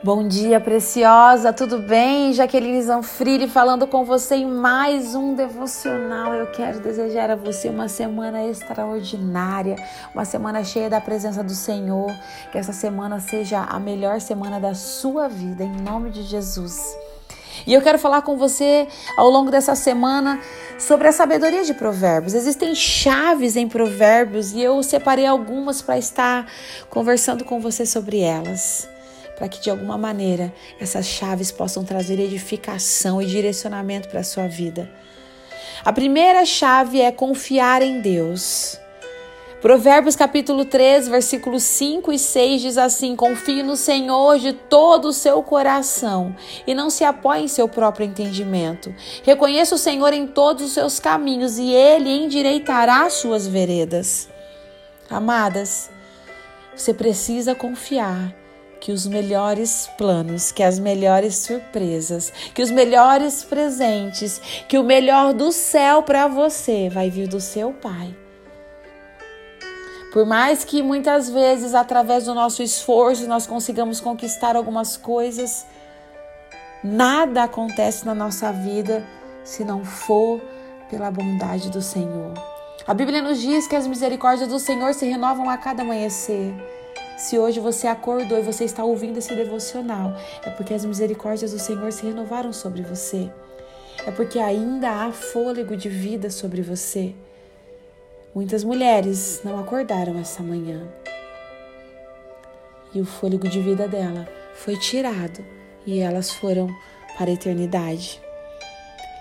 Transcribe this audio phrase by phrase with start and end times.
[0.00, 2.32] Bom dia, preciosa, tudo bem?
[2.32, 6.32] Jaqueline Zanfrini falando com você em mais um devocional.
[6.32, 9.74] Eu quero desejar a você uma semana extraordinária,
[10.14, 12.14] uma semana cheia da presença do Senhor.
[12.52, 16.80] Que essa semana seja a melhor semana da sua vida, em nome de Jesus.
[17.66, 18.86] E eu quero falar com você
[19.16, 20.38] ao longo dessa semana
[20.78, 22.34] sobre a sabedoria de Provérbios.
[22.34, 26.46] Existem chaves em Provérbios e eu separei algumas para estar
[26.88, 28.88] conversando com você sobre elas
[29.38, 34.48] para que de alguma maneira essas chaves possam trazer edificação e direcionamento para a sua
[34.48, 34.90] vida.
[35.84, 38.76] A primeira chave é confiar em Deus.
[39.62, 45.12] Provérbios capítulo 3, versículos 5 e 6 diz assim: Confie no Senhor de todo o
[45.12, 46.34] seu coração
[46.66, 48.92] e não se apoie em seu próprio entendimento.
[49.22, 54.28] Reconheça o Senhor em todos os seus caminhos e ele endireitará as suas veredas.
[55.08, 55.90] Amadas,
[56.76, 58.37] você precisa confiar
[58.80, 65.32] que os melhores planos, que as melhores surpresas, que os melhores presentes, que o melhor
[65.34, 68.14] do céu para você vai vir do seu Pai.
[70.12, 75.66] Por mais que muitas vezes, através do nosso esforço, nós consigamos conquistar algumas coisas,
[76.82, 79.04] nada acontece na nossa vida
[79.44, 80.40] se não for
[80.90, 82.32] pela bondade do Senhor.
[82.86, 86.54] A Bíblia nos diz que as misericórdias do Senhor se renovam a cada amanhecer.
[87.18, 91.58] Se hoje você acordou e você está ouvindo esse devocional, é porque as misericórdias do
[91.58, 93.28] Senhor se renovaram sobre você.
[94.06, 97.12] É porque ainda há fôlego de vida sobre você.
[98.32, 100.86] Muitas mulheres não acordaram essa manhã.
[102.94, 105.44] E o fôlego de vida dela foi tirado
[105.84, 106.68] e elas foram
[107.16, 108.22] para a eternidade.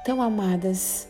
[0.00, 1.06] Então, amadas,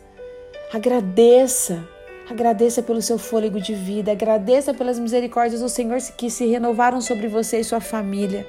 [0.72, 1.88] agradeça
[2.30, 7.26] Agradeça pelo seu fôlego de vida, agradeça pelas misericórdias do Senhor que se renovaram sobre
[7.26, 8.46] você e sua família.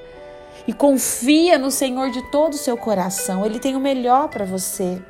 [0.66, 5.02] E confia no Senhor de todo o seu coração, Ele tem o melhor para você.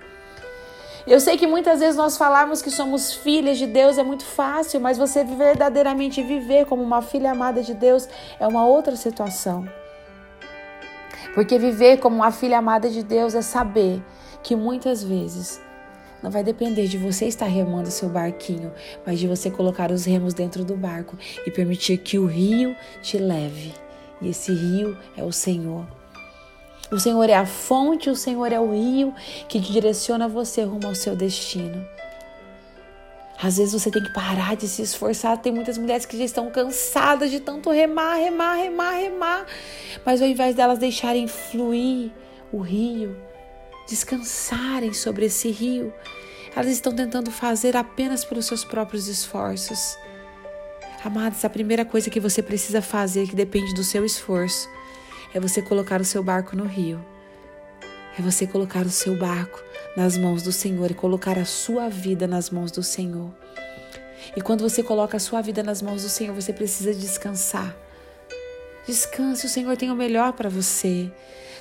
[1.07, 4.81] Eu sei que muitas vezes nós falamos que somos filhas de Deus é muito fácil,
[4.81, 8.09] mas você verdadeiramente viver como uma filha amada de Deus
[8.41, 9.69] é uma outra situação.
[11.35, 14.03] Porque viver como uma filha amada de Deus é saber
[14.43, 15.61] que muitas vezes
[16.25, 18.73] não vai depender de você estar remando seu barquinho,
[19.05, 23.19] mas de você colocar os remos dentro do barco e permitir que o rio te
[23.19, 23.75] leve.
[24.23, 25.87] E esse rio é o Senhor.
[26.91, 29.13] O Senhor é a fonte, o Senhor é o rio
[29.51, 31.87] que direciona você rumo ao seu destino.
[33.39, 35.37] Às vezes você tem que parar de se esforçar.
[35.37, 39.47] Tem muitas mulheres que já estão cansadas de tanto remar, remar, remar, remar.
[40.07, 42.13] Mas ao invés delas deixarem fluir
[42.51, 43.15] o rio,
[43.87, 45.93] descansarem sobre esse rio.
[46.55, 49.97] Elas estão tentando fazer apenas pelos seus próprios esforços.
[51.05, 54.69] Amados, a primeira coisa que você precisa fazer, que depende do seu esforço,
[55.35, 57.05] é você colocar o seu barco no rio.
[58.19, 59.63] É você colocar o seu barco
[59.97, 63.35] nas mãos do Senhor e colocar a sua vida nas mãos do Senhor.
[64.37, 67.84] E quando você coloca a sua vida nas mãos do Senhor, você precisa descansar.
[68.87, 71.11] Descanse, o Senhor tem o melhor para você.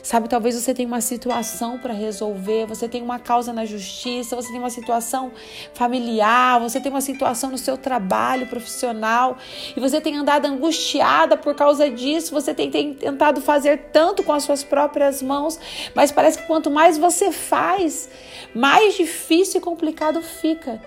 [0.04, 4.50] Sabe, talvez você tenha uma situação para resolver, você tem uma causa na justiça, você
[4.50, 5.32] tem uma situação
[5.74, 9.38] familiar, você tem uma situação no seu trabalho profissional
[9.74, 14.34] e você tem andado angustiada por causa disso, você tem, tem tentado fazer tanto com
[14.34, 15.58] as suas próprias mãos,
[15.96, 18.10] mas parece que quanto mais você faz,
[18.54, 20.82] mais difícil e complicado fica.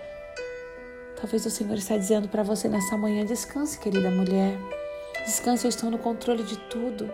[1.19, 4.59] Talvez o Senhor está dizendo para você nessa manhã: descanse, querida mulher.
[5.27, 7.11] Descanse, eu estou no controle de tudo.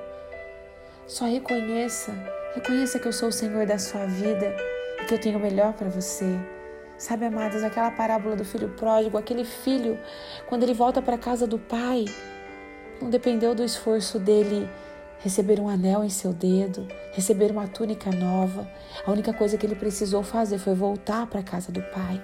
[1.07, 2.13] Só reconheça,
[2.55, 4.55] reconheça que eu sou o Senhor da sua vida
[5.01, 6.27] e que eu tenho o melhor para você.
[6.99, 9.99] Sabe, amadas, aquela parábola do filho pródigo, aquele filho,
[10.47, 12.05] quando ele volta para a casa do pai,
[13.01, 14.69] não dependeu do esforço dele
[15.21, 18.69] receber um anel em seu dedo, receber uma túnica nova.
[19.07, 22.23] A única coisa que ele precisou fazer foi voltar para a casa do pai.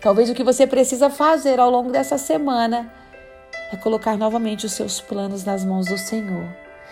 [0.00, 2.99] Talvez o que você precisa fazer ao longo dessa semana
[3.72, 6.48] é colocar novamente os seus planos nas mãos do Senhor,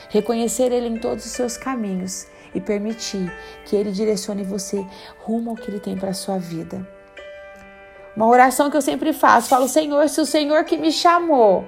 [0.08, 3.32] reconhecer Ele em todos os seus caminhos e permitir
[3.64, 4.84] que Ele direcione você
[5.18, 6.86] rumo ao que Ele tem para a sua vida.
[8.16, 11.64] Uma oração que eu sempre faço, falo, Senhor, se o Senhor que me chamou,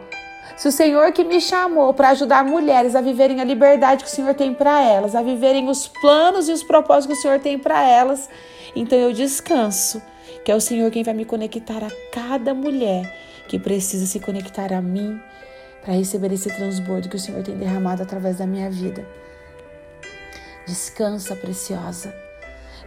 [0.56, 4.12] se o Senhor que me chamou para ajudar mulheres a viverem a liberdade que o
[4.12, 7.58] Senhor tem para elas, a viverem os planos e os propósitos que o Senhor tem
[7.58, 8.28] para elas,
[8.74, 10.02] então eu descanso,
[10.44, 14.72] que é o Senhor quem vai me conectar a cada mulher que precisa se conectar
[14.72, 15.20] a mim
[15.82, 19.04] para receber esse transbordo que o Senhor tem derramado através da minha vida.
[20.64, 22.14] Descansa, preciosa.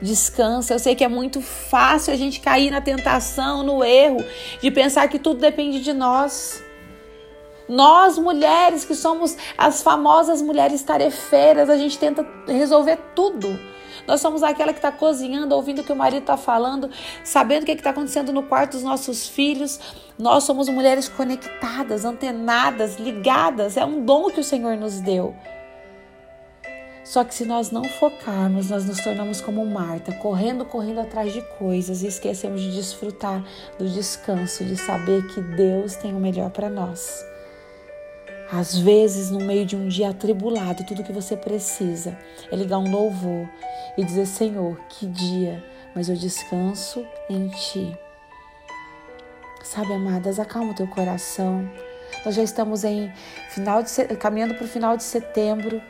[0.01, 0.73] Descansa.
[0.73, 4.23] Eu sei que é muito fácil a gente cair na tentação, no erro
[4.61, 6.63] de pensar que tudo depende de nós.
[7.67, 13.59] Nós, mulheres, que somos as famosas mulheres tarefeiras, a gente tenta resolver tudo.
[14.07, 16.89] Nós somos aquela que está cozinhando, ouvindo o que o marido está falando,
[17.23, 19.79] sabendo o que está acontecendo no quarto dos nossos filhos.
[20.17, 23.77] Nós somos mulheres conectadas, antenadas, ligadas.
[23.77, 25.35] É um dom que o Senhor nos deu.
[27.03, 31.41] Só que se nós não focarmos, nós nos tornamos como Marta, correndo, correndo atrás de
[31.57, 33.43] coisas e esquecemos de desfrutar
[33.77, 37.32] do descanso, de saber que Deus tem o melhor para nós.
[38.55, 42.15] Às vezes, no meio de um dia atribulado, tudo que você precisa
[42.51, 43.49] é ligar um louvor
[43.97, 45.63] e dizer: Senhor, que dia,
[45.95, 47.97] mas eu descanso em Ti.
[49.63, 51.67] Sabe, amadas, acalma o teu coração.
[52.23, 53.11] Nós já estamos em
[53.49, 55.81] final de caminhando para o final de setembro.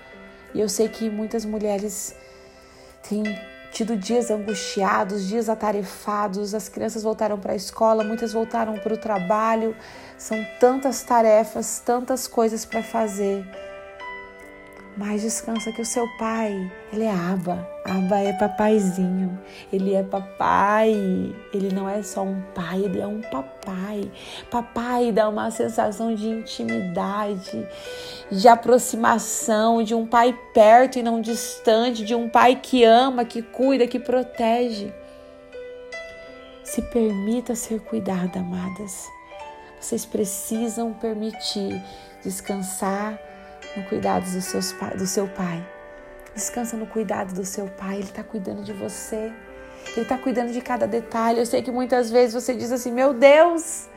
[0.54, 2.16] E eu sei que muitas mulheres
[3.10, 3.24] têm
[3.74, 8.98] tido dias angustiados, dias atarefados, as crianças voltaram para a escola, muitas voltaram para o
[8.98, 9.76] trabalho.
[10.16, 13.44] São tantas tarefas, tantas coisas para fazer.
[14.96, 17.68] Mas descansa que o seu pai, ele é Aba.
[17.84, 19.40] Aba é papaizinho.
[19.72, 20.92] Ele é papai.
[21.52, 24.12] Ele não é só um pai, ele é um papai.
[24.52, 27.68] Papai dá uma sensação de intimidade,
[28.32, 33.42] de aproximação, de um pai perto e não distante, de um pai que ama, que
[33.42, 34.94] cuida, que protege.
[36.64, 39.10] Se permita ser cuidada, amadas.
[39.80, 41.82] Vocês precisam permitir
[42.24, 43.20] descansar
[43.76, 45.66] no cuidado dos seus, do seu pai.
[46.34, 49.32] Descansa no cuidado do seu pai, ele está cuidando de você.
[49.92, 51.40] Ele está cuidando de cada detalhe.
[51.40, 53.88] Eu sei que muitas vezes você diz assim: Meu Deus,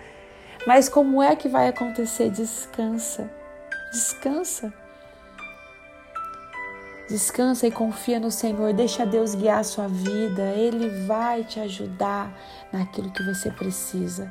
[0.67, 2.31] mas como é que vai acontecer?
[2.31, 3.31] Descansa,
[3.93, 4.73] descansa.
[7.09, 8.73] Descansa e confia no Senhor.
[8.73, 10.43] Deixa Deus guiar a sua vida.
[10.57, 12.37] Ele vai te ajudar
[12.73, 14.31] naquilo que você precisa.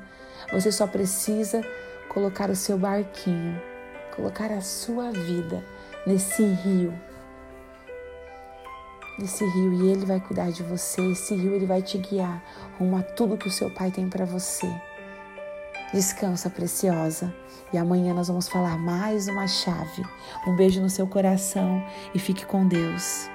[0.51, 1.61] Você só precisa
[2.09, 3.74] colocar o seu barquinho
[4.15, 5.63] colocar a sua vida
[6.05, 6.93] nesse rio.
[9.19, 11.01] Nesse rio e ele vai cuidar de você.
[11.11, 12.43] Esse rio ele vai te guiar
[12.77, 14.69] rumo a tudo que o seu pai tem para você.
[15.93, 17.33] Descansa, preciosa.
[17.71, 20.03] E amanhã nós vamos falar mais uma chave.
[20.47, 21.83] Um beijo no seu coração
[22.13, 23.29] e fique com Deus.